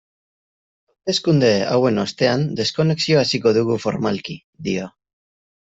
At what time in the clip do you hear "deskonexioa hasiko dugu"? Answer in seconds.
2.61-3.79